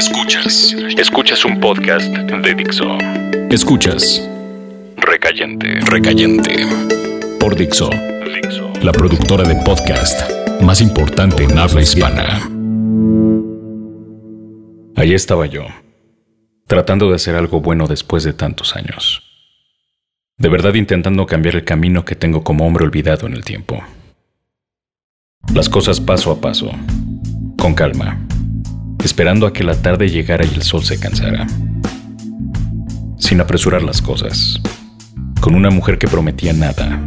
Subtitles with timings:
[0.00, 0.74] Escuchas.
[0.96, 2.86] Escuchas un podcast de Dixo.
[3.50, 4.26] Escuchas.
[4.96, 5.78] Recayente.
[5.80, 6.64] Recayente.
[7.38, 7.90] Por Dixo.
[7.90, 8.72] Dixo.
[8.82, 10.22] La productora de podcast
[10.62, 12.48] más importante en habla hispana.
[14.96, 15.66] Allí estaba yo,
[16.66, 19.22] tratando de hacer algo bueno después de tantos años.
[20.38, 23.84] De verdad intentando cambiar el camino que tengo como hombre olvidado en el tiempo.
[25.52, 26.70] Las cosas paso a paso,
[27.58, 28.18] con calma,
[29.04, 31.46] esperando a que la tarde llegara y el sol se cansara.
[33.18, 34.60] Sin apresurar las cosas,
[35.40, 37.00] con una mujer que prometía nada,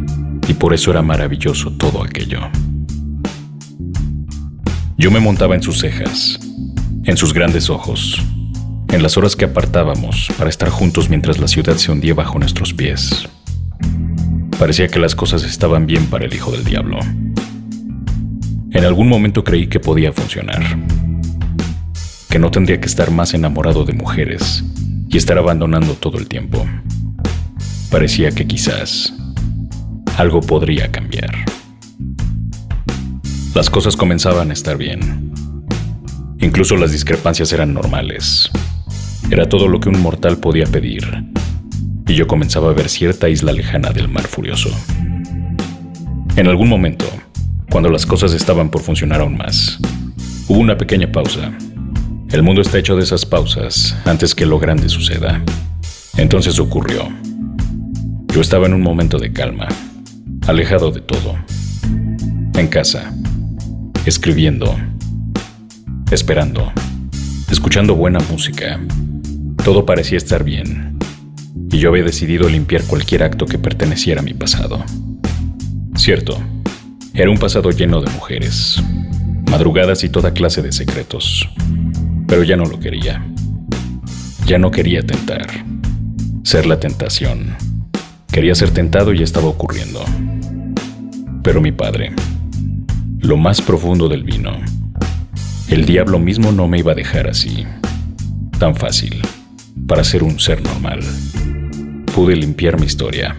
[0.48, 2.40] y por eso era maravilloso todo aquello.
[4.96, 6.38] Yo me montaba en sus cejas,
[7.04, 8.22] en sus grandes ojos,
[8.90, 12.72] en las horas que apartábamos para estar juntos mientras la ciudad se hundía bajo nuestros
[12.72, 13.28] pies.
[14.58, 17.00] Parecía que las cosas estaban bien para el hijo del diablo.
[18.70, 20.62] En algún momento creí que podía funcionar,
[22.34, 24.64] que no tendría que estar más enamorado de mujeres
[25.08, 26.66] y estar abandonando todo el tiempo.
[27.92, 29.14] Parecía que quizás
[30.16, 31.32] algo podría cambiar.
[33.54, 35.32] Las cosas comenzaban a estar bien.
[36.40, 38.50] Incluso las discrepancias eran normales.
[39.30, 41.06] Era todo lo que un mortal podía pedir.
[42.08, 44.70] Y yo comenzaba a ver cierta isla lejana del mar furioso.
[46.34, 47.06] En algún momento,
[47.70, 49.78] cuando las cosas estaban por funcionar aún más,
[50.48, 51.56] hubo una pequeña pausa.
[52.34, 55.40] El mundo está hecho de esas pausas antes que lo grande suceda.
[56.16, 57.08] Entonces ocurrió.
[58.34, 59.68] Yo estaba en un momento de calma,
[60.48, 61.36] alejado de todo.
[62.56, 63.14] En casa,
[64.04, 64.76] escribiendo,
[66.10, 66.72] esperando,
[67.52, 68.80] escuchando buena música
[69.62, 70.98] todo parecía estar bien,
[71.70, 74.84] y yo había decidido limpiar cualquier acto que perteneciera a mi pasado.
[75.94, 76.36] Cierto,
[77.14, 78.82] era un pasado lleno de mujeres,
[79.48, 81.48] madrugadas y toda clase de secretos,
[82.26, 83.24] pero ya no lo quería.
[84.46, 85.46] Ya no quería tentar,
[86.42, 87.56] ser la tentación.
[88.30, 90.04] Quería ser tentado y estaba ocurriendo.
[91.42, 92.12] Pero mi padre,
[93.20, 94.52] lo más profundo del vino,
[95.68, 97.64] el diablo mismo no me iba a dejar así,
[98.58, 99.22] tan fácil
[99.86, 101.00] para ser un ser normal.
[102.14, 103.36] Pude limpiar mi historia,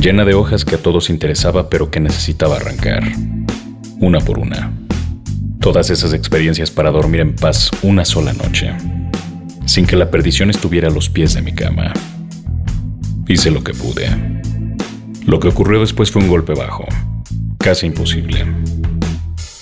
[0.00, 3.02] llena de hojas que a todos interesaba pero que necesitaba arrancar,
[3.98, 4.72] una por una.
[5.62, 8.72] Todas esas experiencias para dormir en paz una sola noche,
[9.64, 11.94] sin que la perdición estuviera a los pies de mi cama.
[13.28, 14.10] Hice lo que pude.
[15.24, 16.84] Lo que ocurrió después fue un golpe bajo,
[17.58, 18.44] casi imposible,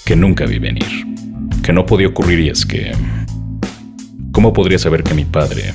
[0.06, 1.06] que nunca vi venir,
[1.62, 2.92] que no podía ocurrir y es que
[4.32, 5.74] ¿Cómo podría saber que mi padre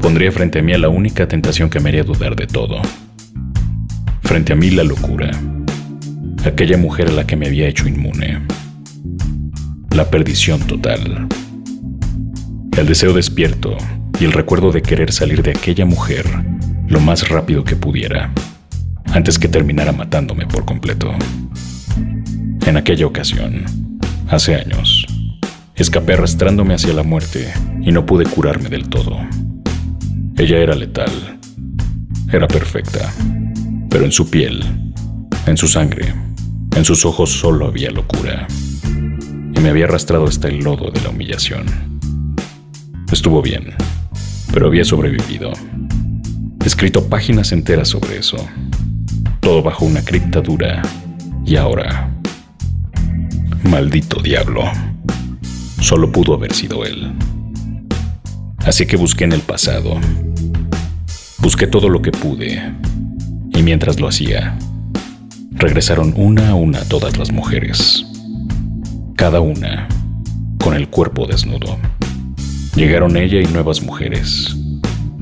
[0.00, 2.82] pondría frente a mí a la única tentación que me haría dudar de todo?
[4.22, 5.30] Frente a mí la locura,
[6.44, 8.42] aquella mujer a la que me había hecho inmune,
[9.96, 11.26] la perdición total,
[12.76, 13.78] el deseo despierto
[14.20, 16.26] y el recuerdo de querer salir de aquella mujer
[16.86, 18.30] lo más rápido que pudiera,
[19.12, 21.12] antes que terminara matándome por completo.
[22.66, 23.64] En aquella ocasión,
[24.28, 25.06] hace años,
[25.76, 27.52] Escapé arrastrándome hacia la muerte
[27.82, 29.18] y no pude curarme del todo.
[30.38, 31.38] Ella era letal.
[32.32, 33.12] Era perfecta.
[33.90, 34.64] Pero en su piel,
[35.46, 36.14] en su sangre,
[36.74, 38.46] en sus ojos solo había locura.
[39.56, 41.64] Y me había arrastrado hasta el lodo de la humillación.
[43.10, 43.74] Estuvo bien,
[44.52, 45.52] pero había sobrevivido.
[46.64, 48.36] Escrito páginas enteras sobre eso.
[49.40, 50.82] Todo bajo una cripta dura.
[51.44, 52.12] Y ahora...
[53.62, 54.64] Maldito diablo.
[55.80, 57.12] Solo pudo haber sido él.
[58.58, 59.98] Así que busqué en el pasado.
[61.38, 62.74] Busqué todo lo que pude.
[63.54, 64.58] Y mientras lo hacía,
[65.52, 68.04] regresaron una a una todas las mujeres.
[69.16, 69.88] Cada una
[70.62, 71.78] con el cuerpo desnudo.
[72.74, 74.54] Llegaron ella y nuevas mujeres.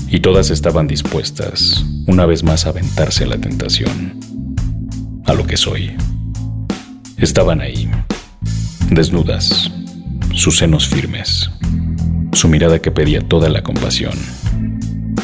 [0.09, 4.19] Y todas estaban dispuestas, una vez más, a aventarse a la tentación.
[5.25, 5.95] A lo que soy.
[7.17, 7.89] Estaban ahí,
[8.89, 9.71] desnudas
[10.33, 11.49] sus senos firmes,
[12.33, 14.13] su mirada que pedía toda la compasión,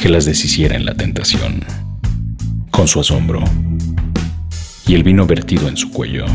[0.02, 1.66] que las deshiciera en la tentación,
[2.72, 3.44] con su asombro,
[4.88, 6.26] y el vino vertido en su cuello,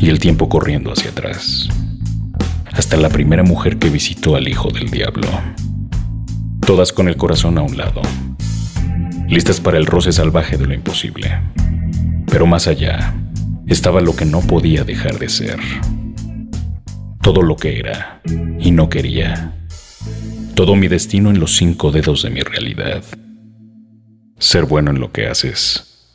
[0.00, 1.68] y el tiempo corriendo hacia atrás,
[2.72, 5.28] hasta la primera mujer que visitó al hijo del diablo,
[6.66, 8.00] todas con el corazón a un lado,
[9.28, 11.40] listas para el roce salvaje de lo imposible.
[12.26, 13.14] Pero más allá
[13.66, 15.58] estaba lo que no podía dejar de ser
[17.22, 18.22] todo lo que era
[18.58, 19.52] y no quería,
[20.54, 23.04] todo mi destino en los cinco dedos de mi realidad.
[24.38, 26.08] Ser bueno en lo que haces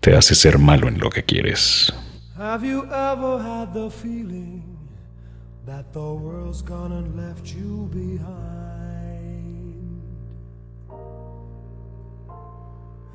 [0.00, 1.92] te hace ser malo en lo que quieres.
[2.38, 4.68] Have you ever had the feeling
[5.68, 10.00] that the world's gone and left you behind.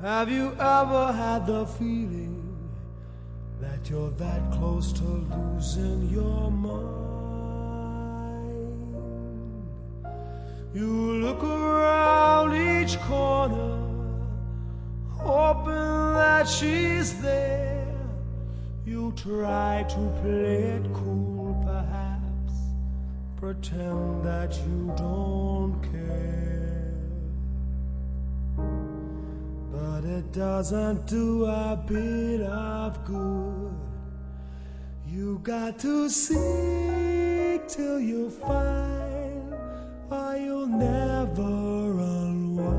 [0.00, 2.70] Have you ever had the feeling
[3.60, 6.94] that you're that close to losing your mind?
[10.72, 10.92] You
[11.24, 13.80] look around each corner,
[15.10, 17.83] hoping that she's there.
[19.16, 22.54] Try to play it cool, perhaps,
[23.36, 26.92] pretend that you don't care.
[29.72, 33.72] But it doesn't do a bit of good.
[35.06, 39.54] You got to seek till you find,
[40.10, 42.74] or you'll never unwind.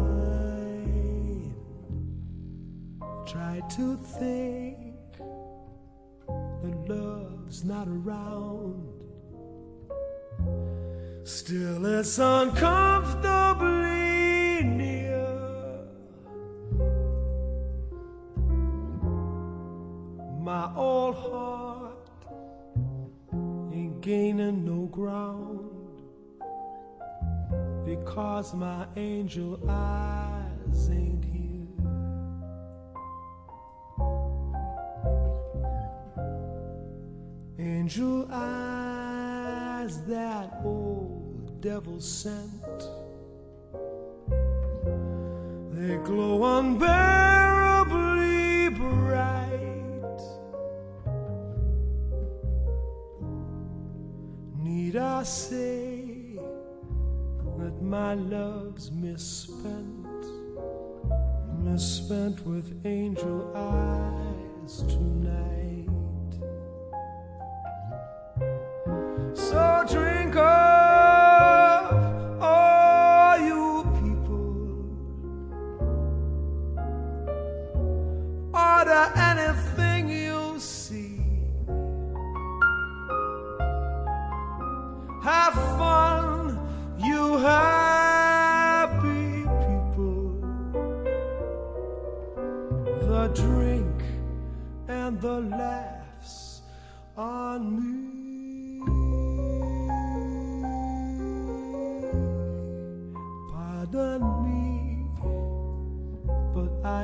[3.25, 4.64] Try to think
[7.65, 8.94] not around.
[11.23, 15.25] Still, it's uncomfortably near.
[20.41, 22.09] My old heart
[23.73, 25.71] ain't gaining no ground
[27.83, 31.14] because my angel eyes ain't
[37.85, 42.89] Angel eyes that old devil sent.
[45.71, 50.19] They glow unbearably bright.
[54.63, 56.39] Need I say
[57.59, 60.25] that my love's misspent,
[61.59, 65.54] misspent with angel eyes tonight?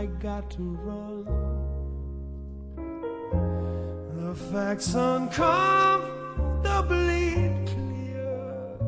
[0.02, 1.26] I got to run.
[4.16, 8.80] The facts uncomfortably clear.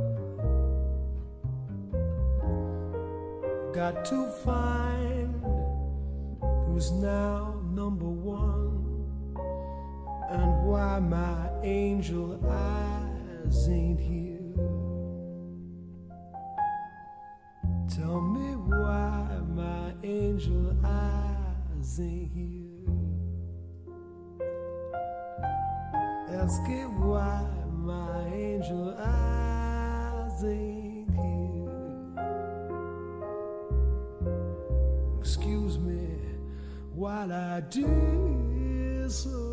[3.76, 5.44] Got to find
[6.66, 9.06] who's now number one
[10.32, 14.40] and why my angel eyes ain't here.
[17.88, 19.43] Tell me why
[20.04, 22.92] angel eyes ain't here.
[26.30, 31.70] Ask it why my angel eyes ain't here.
[35.20, 36.08] Excuse me
[36.94, 39.53] while I disappear.